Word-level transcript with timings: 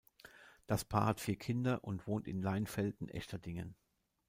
Das 0.65 0.83
Paar 0.83 1.05
hat 1.05 1.19
vier 1.21 1.35
Kinder 1.35 1.83
und 1.83 2.07
wohnt 2.07 2.27
in 2.27 2.41
Leinfelden-Echterdingen. 2.41 3.75